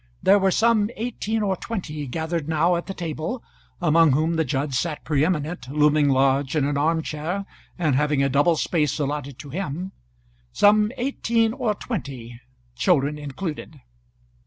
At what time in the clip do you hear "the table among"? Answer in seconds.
2.87-4.13